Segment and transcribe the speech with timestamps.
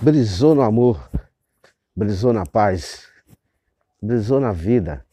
[0.00, 1.10] brisou no amor,
[1.94, 3.08] brisou na paz,
[4.00, 5.04] brisou na vida,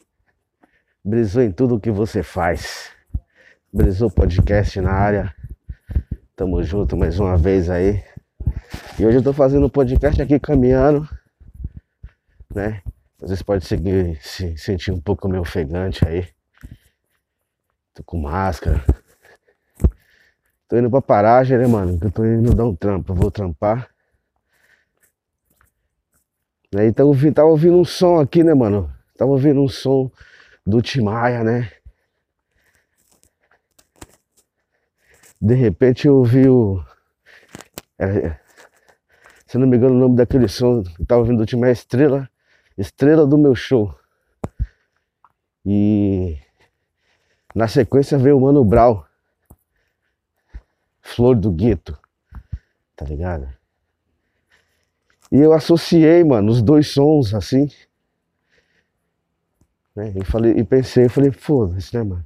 [1.04, 2.92] brisou em tudo que você faz.
[3.72, 5.36] Brisou podcast na área.
[6.36, 8.04] Tamo junto mais uma vez aí.
[9.00, 11.10] E hoje eu tô fazendo um podcast aqui caminhando,
[12.54, 12.84] né?
[13.20, 16.28] Às vezes pode seguir, se sentir um pouco meio ofegante aí.
[17.96, 18.84] Tô com máscara.
[20.68, 21.98] Tô indo pra paragem, né, mano?
[22.00, 23.93] Eu tô indo dar um trampo, eu vou trampar.
[26.76, 28.92] Aí tava ouvindo, tava ouvindo um som aqui, né, mano?
[29.18, 30.12] Tava ouvindo um som
[30.66, 31.72] do Timaya, né?
[35.40, 36.84] De repente eu ouvi o.
[38.00, 38.38] É,
[39.46, 42.30] se não me engano, o nome daquele som que tava ouvindo do Timaya é Estrela.
[42.78, 43.94] Estrela do meu show.
[45.66, 46.40] E
[47.54, 49.06] na sequência veio o Mano Brau.
[51.02, 51.98] Flor do Gueto.
[52.96, 53.54] Tá ligado?
[55.34, 57.68] E eu associei, mano, os dois sons assim.
[59.96, 60.14] Né?
[60.16, 62.24] E, falei, e pensei, falei, foda-se, né, mano?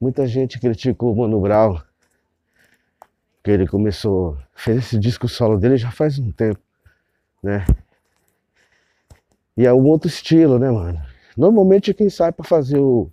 [0.00, 1.82] Muita gente criticou o Mano Brown.
[3.42, 4.38] Que ele começou.
[4.54, 6.60] Fez esse disco solo dele já faz um tempo,
[7.42, 7.66] né?
[9.56, 11.02] E é um outro estilo, né, mano?
[11.36, 13.10] Normalmente quem sai para fazer o.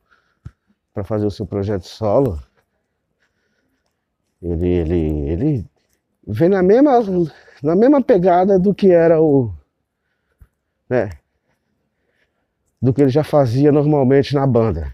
[0.93, 2.39] para fazer o seu projeto solo.
[4.39, 5.65] Ele, ele, ele
[6.27, 7.01] vem na mesma
[7.63, 9.53] na mesma pegada do que era o.
[10.89, 11.09] Né?
[12.81, 14.93] Do que ele já fazia normalmente na banda.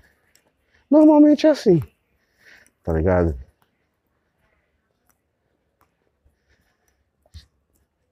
[0.89, 1.81] Normalmente é assim.
[2.83, 3.35] Tá ligado?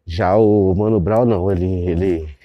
[0.06, 1.88] Já o Mano Brown não, ele.
[1.88, 2.38] ele.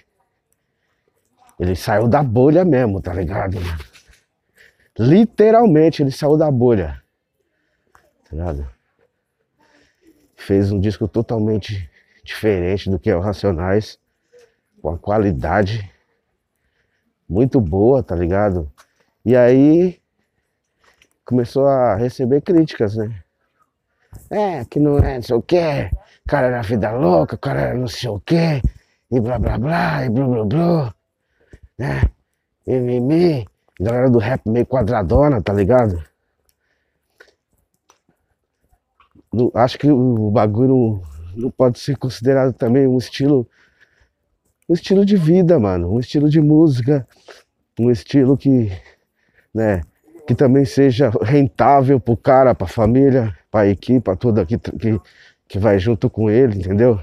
[1.59, 3.57] Ele saiu da bolha mesmo, tá ligado?
[4.99, 7.03] Literalmente ele saiu da bolha.
[8.25, 8.82] Tá ligado?
[10.43, 11.89] Fez um disco totalmente
[12.25, 13.99] diferente do que é o Racionais,
[14.81, 15.89] com a qualidade
[17.29, 18.71] muito boa, tá ligado?
[19.25, 20.01] E aí
[21.25, 23.23] começou a receber críticas, né?
[24.29, 25.91] É, que não é não sei o que,
[26.27, 28.61] cara era vida louca, cara era não sei o que,
[29.11, 30.95] e blá blá blá, e blá blá blá,
[31.79, 32.03] né?
[32.67, 33.47] E mimi,
[33.81, 36.03] galera do rap meio quadradona, tá ligado?
[39.55, 41.03] Acho que o bagulho
[41.35, 43.49] não pode ser considerado também um estilo
[44.69, 47.07] um estilo de vida, mano, um estilo de música,
[47.79, 48.71] um estilo que,
[49.53, 49.83] né,
[50.27, 55.01] que também seja rentável pro cara, pra família, pra equipe, toda que, que,
[55.49, 56.99] que vai junto com ele, entendeu?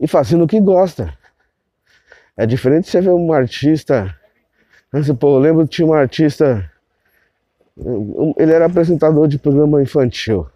[0.00, 1.16] E fazendo o que gosta.
[2.36, 4.14] É diferente você ver um artista.
[5.18, 6.70] Pô, eu lembro que tinha um artista.
[7.76, 10.46] Ele era apresentador de programa infantil.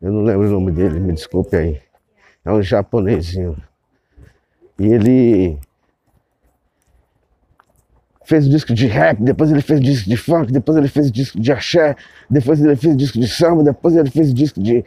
[0.00, 1.80] Eu não lembro o nome dele, me desculpe aí.
[2.44, 3.56] É um japonesinho.
[4.78, 5.58] E ele
[8.24, 11.52] fez disco de rap, depois ele fez disco de funk, depois ele fez disco de
[11.52, 11.94] axé,
[12.30, 14.84] depois ele fez disco de samba, depois ele fez disco de,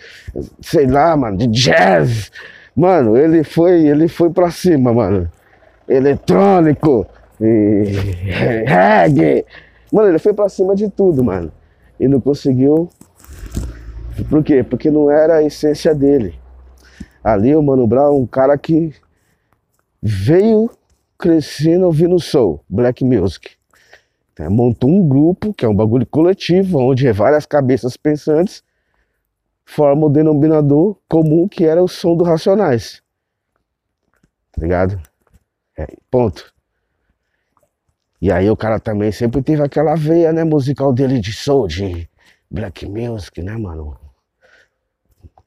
[0.62, 2.32] sei lá, mano, de jazz.
[2.76, 5.30] Mano, ele foi, ele foi pra cima, mano.
[5.88, 7.08] Eletrônico,
[7.40, 7.84] e
[8.66, 9.46] reggae.
[9.92, 11.52] Mano, ele foi pra cima de tudo, mano.
[12.00, 12.90] E não conseguiu
[14.24, 14.64] por quê?
[14.64, 16.40] Porque não era a essência dele.
[17.24, 18.94] Ali o Mano Brown é um cara que
[20.02, 20.70] veio
[21.18, 23.52] crescendo ouvindo soul, black music.
[24.40, 28.64] É, montou um grupo, que é um bagulho coletivo, onde várias cabeças pensantes
[29.66, 33.02] formam o denominador comum que era o som do Racionais.
[34.52, 35.02] Tá ligado?
[35.78, 36.54] É, ponto.
[38.22, 42.10] E aí o cara também sempre teve aquela veia, né, musical dele de soul, de
[42.50, 43.98] black music, né, mano?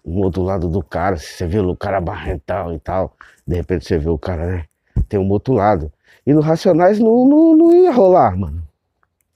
[0.04, 3.14] um outro lado do cara, você vê o cara barrental e tal,
[3.46, 4.64] de repente você vê o cara, né?
[5.08, 5.92] Tem um outro lado.
[6.26, 8.62] E no Racionais não, não, não ia rolar, mano.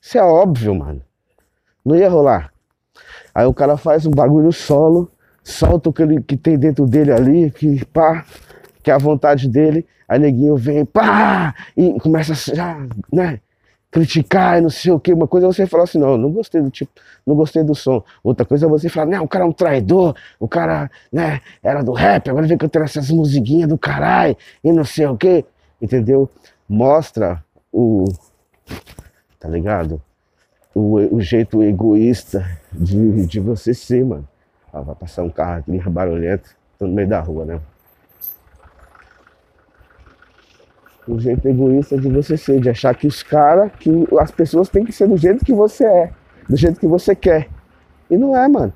[0.01, 1.01] Isso é óbvio, mano.
[1.85, 2.53] Não ia rolar.
[3.35, 5.11] Aí o cara faz um bagulho solo,
[5.43, 8.25] solta o que, ele, que tem dentro dele ali, que pá,
[8.85, 9.85] que é a vontade dele.
[10.09, 12.77] Aí neguinho vem, pá, e começa já,
[13.13, 13.41] né?
[13.95, 15.13] criticar e não sei o que.
[15.13, 16.91] Uma coisa é você falar assim, não, não gostei do tipo,
[17.25, 18.03] não gostei do som.
[18.25, 21.81] Outra coisa é você falar, não, o cara é um traidor, o cara, né, era
[21.81, 25.45] do rap, agora vem cantando essas musiquinhas do caralho e não sei o que.
[25.81, 26.29] Entendeu?
[26.69, 28.05] Mostra o.
[29.39, 30.03] Tá ligado?
[30.75, 34.27] O, o jeito egoísta de, de você ser, mano.
[34.73, 37.61] Ah, vai passar um carro aqui barulhento, tô no meio da rua, né?
[41.07, 44.85] O jeito egoísta de você ser, de achar que os caras, que as pessoas têm
[44.85, 46.11] que ser do jeito que você é,
[46.49, 47.49] do jeito que você quer.
[48.11, 48.73] E não é, mano.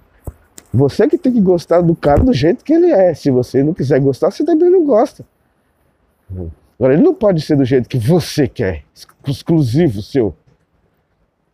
[0.73, 3.15] Você que tem que gostar do cara do jeito que ele é.
[3.15, 5.25] Se você não quiser gostar, você também não gosta.
[6.79, 8.85] Agora, ele não pode ser do jeito que você quer,
[9.27, 10.35] exclusivo seu.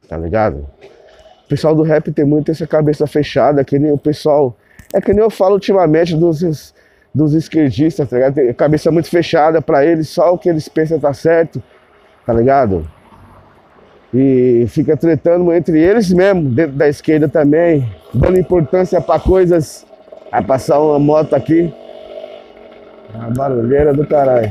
[0.09, 0.67] Tá ligado?
[1.44, 4.56] O pessoal do rap tem muito essa cabeça fechada, que nem o pessoal.
[4.93, 6.75] É que nem eu falo ultimamente dos,
[7.15, 8.55] dos esquerdistas, tá ligado?
[8.55, 11.63] Cabeça muito fechada pra eles, só o que eles pensam tá certo,
[12.27, 12.87] tá ligado?
[14.13, 19.87] E fica tretando entre eles mesmo, dentro da esquerda também, dando importância para coisas.
[20.31, 21.73] Vai passar uma moto aqui.
[23.15, 24.49] Uma barulheira do caralho.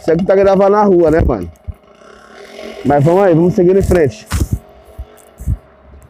[0.00, 1.50] Isso aqui tá gravando na rua, né, mano?
[2.84, 4.26] Mas vamos aí, vamos seguir em frente.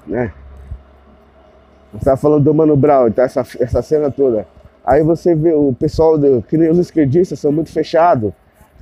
[0.07, 0.33] Né?
[1.93, 4.47] Você tava falando do Mano Brown, então essa, essa cena toda.
[4.85, 8.33] Aí você vê o pessoal, do, que nem os esquerdistas, são muito fechados,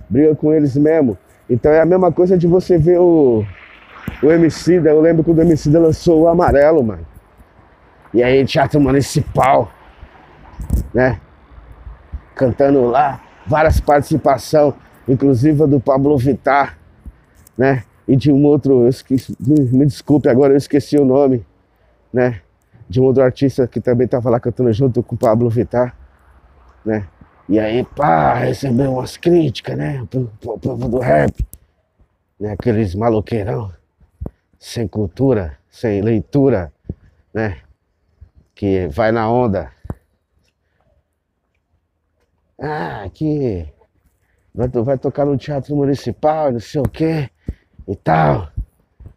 [0.09, 1.17] briga com eles mesmo.
[1.49, 3.45] Então é a mesma coisa de você ver o,
[4.23, 7.07] o MC, eu lembro quando o MC lançou o amarelo, mano.
[8.13, 9.71] E aí teatro municipal,
[10.93, 11.21] né?
[12.35, 14.75] Cantando lá, várias participações,
[15.09, 16.79] inclusive a do Pablo Vittar,
[17.57, 17.85] né?
[18.07, 21.45] E de um outro, esqueci, me desculpe agora, eu esqueci o nome,
[22.13, 22.41] né?
[22.89, 25.97] De um outro artista que também tava lá cantando junto com o Pablo Vittar,
[26.85, 27.07] né?
[27.49, 30.05] E aí, pá, recebeu umas críticas, né?
[30.45, 31.47] O povo do rap.
[32.39, 32.53] Né?
[32.53, 33.73] Aqueles maloqueirão,
[34.59, 36.73] sem cultura, sem leitura,
[37.33, 37.59] né?
[38.55, 39.71] Que vai na onda.
[42.59, 43.69] Ah, que
[44.55, 47.31] vai, vai tocar no teatro municipal, não sei o quê
[47.87, 48.49] e tal.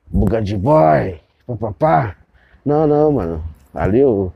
[0.07, 2.15] Buga de boy, papapá.
[2.65, 3.43] Não, não, mano.
[3.73, 4.31] Ali o,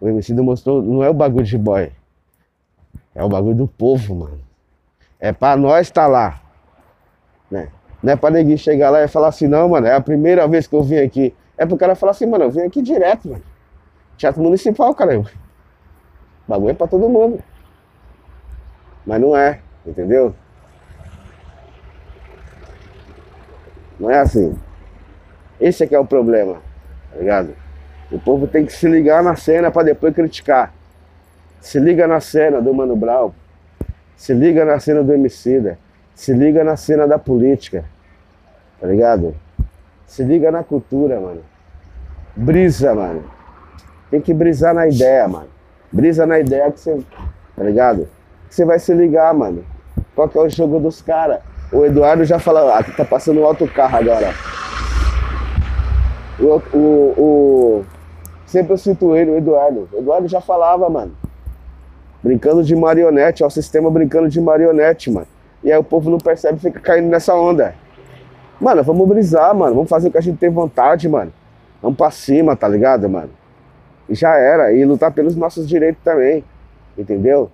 [0.00, 1.92] o MC demonstrou, não é o bagulho de boy.
[3.14, 4.40] É o bagulho do povo, mano.
[5.20, 6.40] É pra nós estar tá lá.
[7.50, 7.68] Né?
[8.02, 10.66] Não é pra ninguém chegar lá e falar assim, não, mano, é a primeira vez
[10.66, 11.34] que eu vim aqui.
[11.56, 13.42] É pro cara falar assim, mano, eu vim aqui direto, mano.
[14.16, 15.20] Teatro municipal, cara.
[15.20, 15.26] O
[16.48, 17.42] bagulho é pra todo mundo.
[19.06, 20.34] Mas não é, entendeu?
[23.98, 24.56] Não é assim.
[25.60, 26.60] Esse é que é o problema,
[27.12, 27.61] tá ligado?
[28.12, 30.72] O povo tem que se ligar na cena para depois criticar.
[31.60, 33.32] Se liga na cena do Mano Brown.
[34.16, 35.78] Se liga na cena do Emicida.
[36.14, 37.84] Se liga na cena da política.
[38.80, 39.34] Tá ligado?
[40.06, 41.42] Se liga na cultura, mano.
[42.36, 43.24] Brisa, mano.
[44.10, 45.48] Tem que brisar na ideia, mano.
[45.90, 47.00] Brisa na ideia que você.
[47.56, 48.08] Tá ligado?
[48.48, 49.64] Que você vai se ligar, mano.
[50.14, 51.40] Qual que é o jogo dos caras?
[51.72, 54.34] O Eduardo já falou, ah, tá passando um alto carro agora.
[56.38, 57.71] O, o, o,
[58.52, 59.88] sempre eu cito ele, o Eduardo.
[59.92, 61.12] O Eduardo já falava, mano
[62.22, 65.26] brincando de marionete, é o sistema brincando de marionete, mano.
[65.64, 67.74] E aí o povo não percebe fica caindo nessa onda.
[68.60, 69.74] Mano, vamos brisar, mano.
[69.74, 71.32] Vamos fazer o que a gente tem vontade, mano.
[71.80, 73.30] Vamos pra cima, tá ligado, mano?
[74.08, 74.72] E já era.
[74.72, 76.44] E lutar pelos nossos direitos também.
[76.96, 77.50] Entendeu?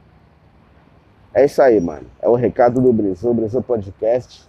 [1.33, 2.07] É isso aí, mano.
[2.21, 4.47] É o recado do Brisou, Brisou Podcast.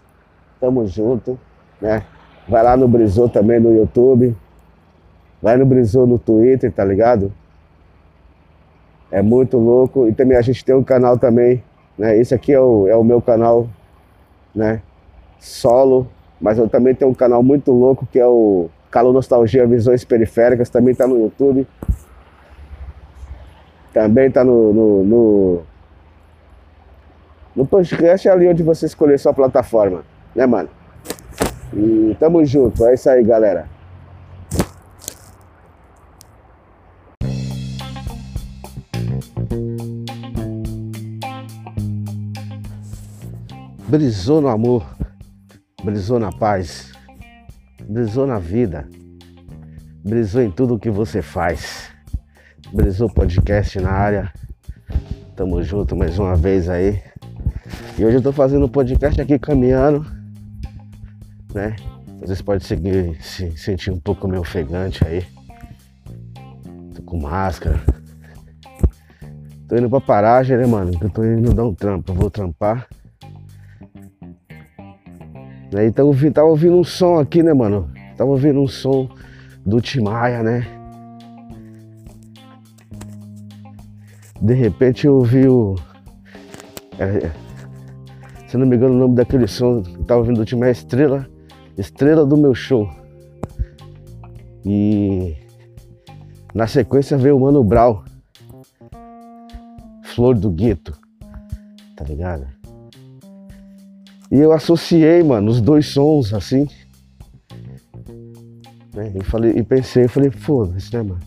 [0.59, 1.39] Tamo junto,
[1.79, 2.03] né?
[2.47, 4.35] Vai lá no Brisou também no YouTube.
[5.41, 7.31] Vai no Brisou no Twitter, tá ligado?
[9.11, 10.07] É muito louco.
[10.07, 11.63] E também a gente tem um canal também,
[11.97, 12.17] né?
[12.17, 13.67] Esse aqui é o, é o meu canal,
[14.53, 14.81] né?
[15.39, 16.07] Solo.
[16.39, 20.69] Mas eu também tenho um canal muito louco que é o Calo Nostalgia Visões Periféricas.
[20.69, 21.65] Também tá no YouTube.
[23.93, 25.61] Também tá no, no, no,
[27.55, 30.03] no podcast ali onde você escolher sua plataforma,
[30.35, 30.69] né, mano?
[31.73, 32.85] E tamo junto.
[32.85, 33.78] É isso aí, galera.
[43.89, 44.85] Brisou no amor,
[45.83, 46.91] brisou na paz,
[47.83, 48.87] brisou na vida,
[50.03, 51.89] brisou em tudo que você faz.
[52.71, 54.31] Brisou podcast na área.
[55.35, 57.01] Tamo junto mais uma vez aí.
[57.97, 60.05] E hoje eu tô fazendo podcast aqui caminhando,
[61.51, 61.75] né?
[62.19, 65.25] Vocês podem seguir, se sentir um pouco meio ofegante aí.
[66.93, 67.81] Tô com máscara.
[69.67, 70.91] Tô indo pra paragem, né, mano?
[71.01, 72.11] Eu tô indo dar um trampo.
[72.11, 72.87] Eu vou trampar.
[75.71, 75.87] Né?
[75.87, 77.89] Então eu tava ouvindo um som aqui, né, mano?
[78.17, 79.09] Tava ouvindo um som
[79.65, 80.67] do Timaya, né?
[84.41, 85.75] De repente eu ouvi o.
[86.97, 87.29] É,
[88.47, 91.27] se não me engano, o nome daquele som que tava ouvindo do Timaya Estrela.
[91.77, 92.89] Estrela do meu show.
[94.65, 95.35] E
[96.53, 98.03] na sequência veio o Mano Brau.
[100.03, 100.97] Flor do Gueto.
[101.95, 102.58] Tá ligado?
[104.31, 106.67] E eu associei, mano, os dois sons assim.
[108.93, 109.11] Né?
[109.15, 111.19] E, falei, e pensei, falei, foda-se, né, mano?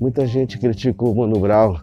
[0.00, 1.76] Muita gente criticou o Mano Brown.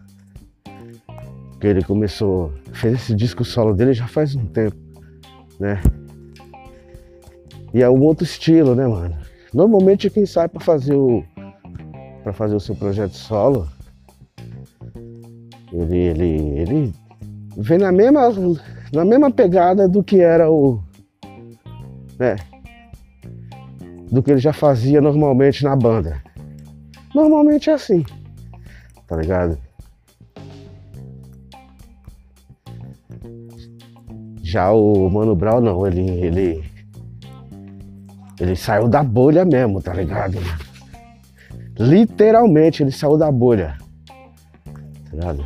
[1.59, 2.53] Que ele começou.
[2.73, 4.75] Fez esse disco solo dele já faz um tempo,
[5.59, 5.81] né?
[7.73, 9.15] E é um outro estilo, né, mano?
[9.53, 11.23] Normalmente quem sai para fazer o.
[12.23, 13.67] para fazer o seu projeto solo.
[15.71, 16.93] Ele, ele, ele
[17.57, 18.33] vem na mesma,
[18.91, 20.81] na mesma pegada do que era o.
[22.17, 22.35] né?
[24.11, 26.21] Do que ele já fazia normalmente na banda.
[27.13, 28.03] Normalmente é assim.
[29.07, 29.57] Tá ligado?
[34.41, 36.63] Já o Mano Brown não, ele, ele.
[38.39, 40.37] Ele saiu da bolha mesmo, tá ligado?
[41.77, 43.77] Literalmente ele saiu da bolha.
[44.65, 45.45] Tá ligado?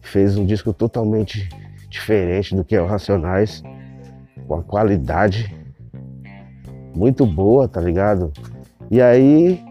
[0.00, 1.48] Fez um disco totalmente
[1.94, 3.62] diferente do que é o Racionais.
[4.46, 5.54] Com a qualidade
[6.94, 8.32] muito boa, tá ligado?
[8.90, 9.64] E aí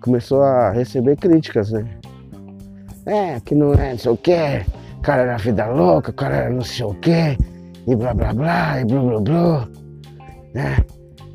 [0.00, 1.86] começou a receber críticas, né?
[3.06, 4.64] É, que não é não sei o quê,
[4.98, 7.36] o cara era vida louca, o cara era não sei o quê,
[7.86, 9.68] e blá blá blá, e blá blá blá,
[10.54, 10.76] né?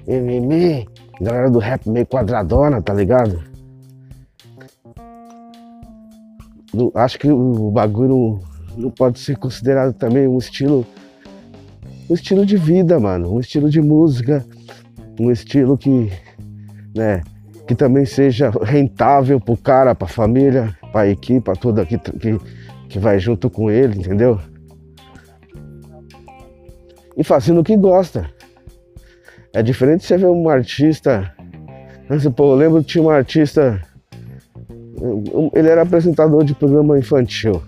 [0.08, 0.88] E mimi,
[1.22, 3.40] galera do rap meio quadradona, tá ligado?
[6.96, 8.40] Acho que o bagulho
[8.78, 10.86] não pode ser considerado também um estilo
[12.10, 14.44] um estilo de vida, mano, um estilo de música,
[15.20, 16.12] um estilo que,
[16.96, 17.22] né,
[17.68, 22.40] que também seja rentável pro cara, pra família, pra equipe, pra toda que, que,
[22.90, 24.40] que vai junto com ele, entendeu?
[27.16, 28.30] E fazendo o que gosta.
[29.54, 31.34] É diferente você ver um artista.
[32.36, 33.82] Pô, eu lembro que tinha um artista.
[35.54, 37.62] Ele era apresentador de programa infantil.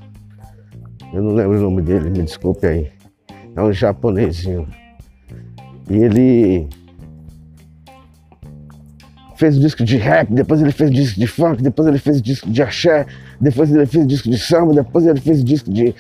[1.14, 2.92] Eu não lembro o nome dele, me desculpe aí.
[3.56, 4.68] É um japonesinho.
[5.90, 6.70] E ele
[9.36, 12.62] fez disco de rap, depois ele fez disco de funk, depois ele fez disco de
[12.62, 13.06] axé,
[13.40, 15.96] depois ele fez disco de samba, depois ele fez disco de,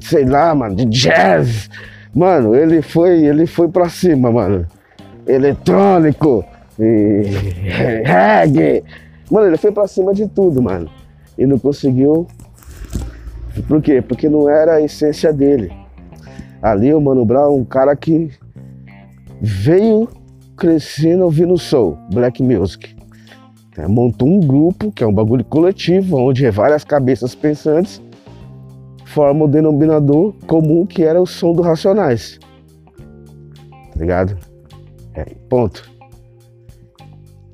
[0.00, 1.70] sei lá, mano, de jazz.
[2.14, 4.66] Mano, ele foi, ele foi pra cima, mano.
[5.26, 6.44] Eletrônico,
[6.78, 7.22] e
[8.04, 8.82] reggae.
[9.30, 10.90] Mano, ele foi pra cima de tudo, mano.
[11.38, 12.26] E não conseguiu.
[13.60, 14.00] Por quê?
[14.00, 15.72] Porque não era a essência dele.
[16.60, 18.30] Ali o Mano Brown, um cara que
[19.40, 20.08] veio
[20.56, 22.94] crescendo ouvindo soul, black music.
[23.76, 28.00] É, montou um grupo, que é um bagulho coletivo, onde várias cabeças pensantes
[29.06, 32.38] formam o denominador comum que era o som do Racionais.
[33.92, 34.38] Tá ligado?
[35.14, 35.90] É, ponto.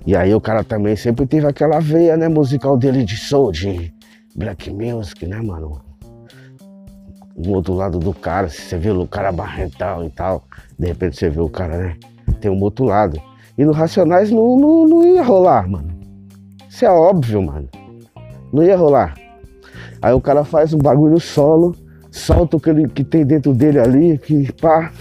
[0.07, 3.93] E aí o cara também sempre teve aquela veia, né, musical dele de soul, de
[4.35, 5.88] black music, né, mano?
[7.39, 10.43] Do outro lado do cara, se você vê o cara barrental e tal,
[10.77, 11.97] de repente você vê o cara, né?
[12.41, 13.21] tem um outro lado.
[13.57, 15.89] E no Racionais não, não, não ia rolar, mano.
[16.69, 17.69] Isso é óbvio, mano.
[18.53, 19.15] Não ia rolar.
[20.01, 21.75] Aí o cara faz um bagulho solo,
[22.11, 24.93] solta o que, ele, que tem dentro dele ali, que pá,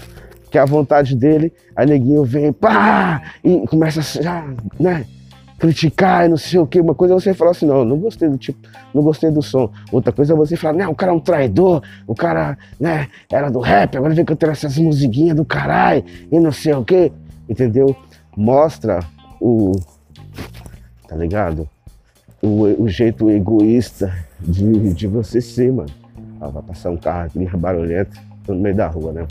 [0.50, 1.52] que é a vontade dele.
[1.76, 5.06] Aí neguinho vem, pá, e começa a né?
[5.58, 6.80] Criticar e não sei o que.
[6.80, 9.70] Uma coisa é você falar assim, não, não gostei do tipo, não gostei do som.
[9.90, 13.50] Outra coisa é você falar, não, o cara é um traidor, o cara, né, era
[13.50, 17.12] do rap, agora vem cantando essas musiquinhas do caralho e não sei o que,
[17.48, 17.94] entendeu?
[18.36, 19.00] Mostra
[19.40, 19.72] o,
[21.08, 21.68] tá ligado?
[22.40, 25.90] O, o jeito egoísta de, de você ser, mano.
[26.40, 29.26] Ah, vai passar um carro aqui barulhento no meio da rua, né?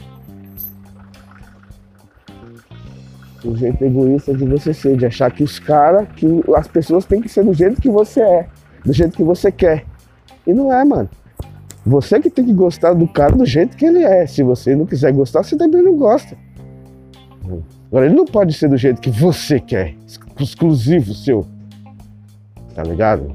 [3.46, 6.25] O jeito egoísta de você ser, de achar que os caras, que
[6.56, 8.48] as pessoas têm que ser do jeito que você é,
[8.84, 9.86] do jeito que você quer.
[10.46, 11.10] E não é, mano.
[11.86, 14.25] Você que tem que gostar do cara do jeito que ele é.
[14.27, 16.38] Se você não quiser gostar, você também não gosta.
[17.89, 19.96] Agora, ele não pode ser do jeito que você quer,
[20.38, 21.46] exclusivo seu.
[22.75, 23.34] Tá ligado?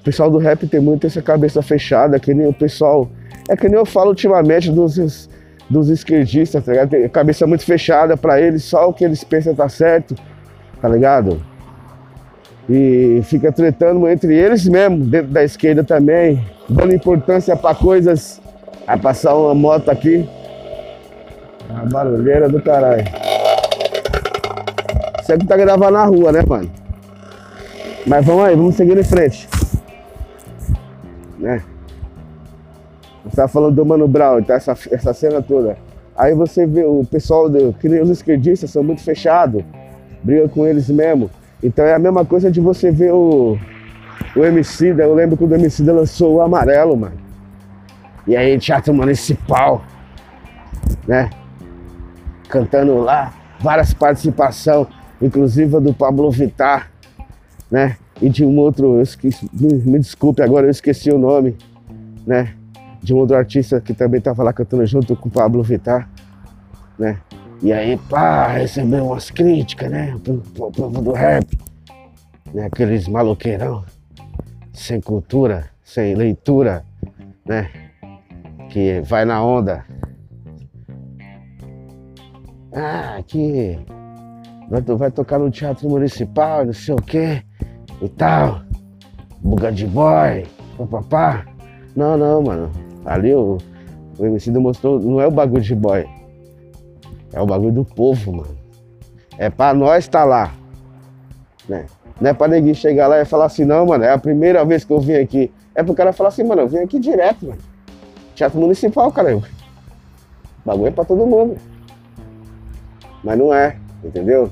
[0.00, 3.10] O pessoal do rap tem muito essa cabeça fechada, que nem o pessoal.
[3.48, 5.28] É que nem eu falo ultimamente dos
[5.68, 7.08] dos esquerdistas, tá ligado?
[7.10, 10.14] Cabeça muito fechada para eles, só o que eles pensam tá certo,
[10.80, 11.40] tá ligado?
[12.68, 18.40] E fica tretando entre eles mesmo, dentro da esquerda também, dando importância para coisas.
[18.86, 20.28] Vai passar uma moto aqui.
[21.68, 23.04] A barulheira do caralho.
[25.20, 26.70] Isso aqui tá gravando na rua, né, mano?
[28.06, 29.48] Mas vamos aí, vamos seguir em frente.
[31.38, 31.60] Né?
[33.36, 35.76] Tá falando do Mano Brown, tá essa, essa cena toda.
[36.16, 39.62] Aí você vê o pessoal, do, que nem os esquerdistas, são muito fechados,
[40.22, 41.30] briga com eles mesmo.
[41.62, 43.58] Então é a mesma coisa de você ver o,
[44.34, 47.16] o MC, eu lembro quando o MC lançou o Amarelo, mano.
[48.26, 49.84] E aí Teatro Municipal,
[51.06, 51.30] né?
[52.48, 54.88] Cantando lá, várias participações,
[55.20, 56.90] inclusive a do Pablo Vittar,
[57.70, 57.96] né?
[58.20, 61.56] e de um outro, eu esqueci, me, me desculpe agora, eu esqueci o nome,
[62.26, 62.54] né?
[63.06, 66.10] De um outro artista que também tava lá cantando junto com o Pablo Vittar,
[66.98, 67.20] né?
[67.62, 70.12] E aí, pá, recebeu umas críticas, né?
[70.16, 71.46] O povo do rap,
[72.52, 72.66] né?
[72.66, 73.84] Aqueles maloqueirão,
[74.72, 76.84] sem cultura, sem leitura,
[77.44, 77.70] né?
[78.70, 79.84] Que vai na onda.
[82.74, 83.78] Ah, que
[84.68, 87.40] vai, vai tocar no teatro municipal, não sei o quê
[88.02, 88.62] e tal.
[89.38, 90.44] Buga de boy,
[90.76, 91.46] papapá.
[91.94, 92.85] Não, não, mano.
[93.06, 93.58] Ali o,
[94.18, 96.04] o MC demonstrou, não é o bagulho de boy.
[97.32, 98.58] É o bagulho do povo, mano.
[99.38, 100.52] É pra nós estar tá lá.
[101.68, 101.86] Né?
[102.20, 104.84] Não é pra ninguém chegar lá e falar assim, não, mano, é a primeira vez
[104.84, 105.52] que eu vim aqui.
[105.74, 107.58] É pro cara falar assim, mano, eu vim aqui direto, mano.
[108.34, 109.36] Teatro municipal, cara.
[109.36, 109.42] O
[110.64, 111.56] bagulho é pra todo mundo.
[113.22, 114.50] Mas não é, entendeu?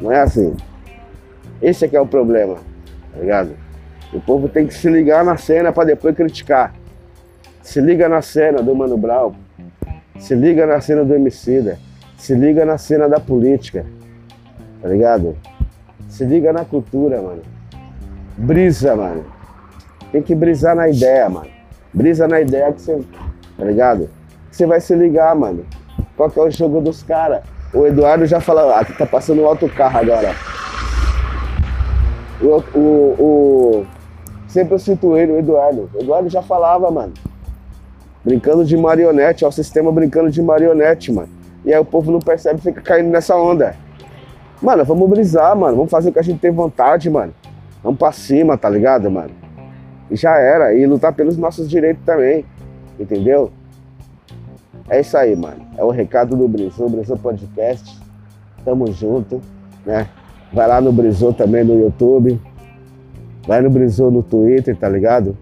[0.00, 0.56] Não é assim.
[1.60, 2.56] Esse é que é o problema,
[3.12, 3.69] tá ligado?
[4.12, 6.74] O povo tem que se ligar na cena para depois criticar.
[7.62, 9.34] Se liga na cena do Mano Brown.
[10.18, 11.78] Se liga na cena do Emicida.
[12.16, 13.86] Se liga na cena da política.
[14.82, 15.36] Tá ligado?
[16.08, 17.42] Se liga na cultura, mano.
[18.36, 19.24] Brisa, mano.
[20.10, 21.50] Tem que brisar na ideia, mano.
[21.94, 23.00] Brisa na ideia que você.
[23.56, 24.10] Tá ligado?
[24.50, 25.64] Que você vai se ligar, mano.
[26.16, 27.42] Qual que é o jogo dos caras?
[27.72, 30.34] O Eduardo já fala, aqui tá passando um alto carro agora.
[32.40, 32.80] O, o,
[33.18, 33.86] o,
[34.50, 35.90] sempre eu cito ele, o Eduardo.
[35.94, 37.12] O Eduardo já falava, mano.
[38.24, 41.28] Brincando de marionete, é o sistema brincando de marionete, mano.
[41.64, 43.74] E aí o povo não percebe fica caindo nessa onda.
[44.60, 45.76] Mano, vamos brisar, mano.
[45.76, 47.32] Vamos fazer o que a gente tem vontade, mano.
[47.82, 49.30] Vamos pra cima, tá ligado, mano?
[50.10, 50.74] E já era.
[50.74, 52.44] E lutar pelos nossos direitos também.
[52.98, 53.50] Entendeu?
[54.88, 55.66] É isso aí, mano.
[55.78, 57.98] É o recado do Brisou, Brisou Podcast.
[58.64, 59.40] Tamo junto,
[59.86, 60.08] né?
[60.52, 62.38] Vai lá no Brisou também no YouTube.
[63.46, 65.36] Vai no Brisou no Twitter, tá ligado?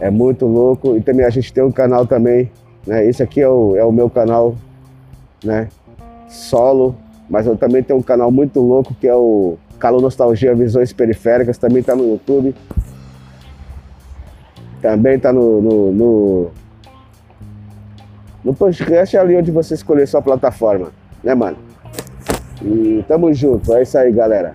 [0.00, 0.96] É muito louco.
[0.96, 2.50] E também a gente tem um canal também,
[2.86, 3.06] né?
[3.06, 4.54] Esse aqui é o, é o meu canal,
[5.42, 5.68] né?
[6.28, 6.96] Solo.
[7.28, 11.58] Mas eu também tenho um canal muito louco que é o Calo Nostalgia Visões Periféricas.
[11.58, 12.54] Também tá no YouTube.
[14.80, 16.50] Também tá no, no, no
[18.44, 21.56] no podcast ali onde você escolher sua plataforma, né, mano?
[22.62, 23.72] E tamo junto.
[23.72, 24.52] É isso aí, galera.